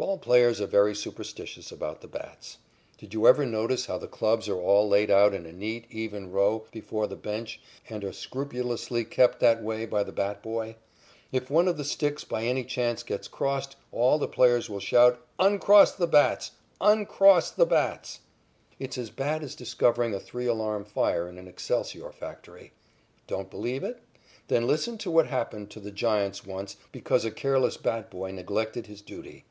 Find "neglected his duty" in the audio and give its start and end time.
28.30-29.44